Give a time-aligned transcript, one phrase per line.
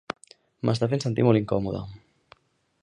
[0.69, 1.85] M'està fent sentir molt incòmode.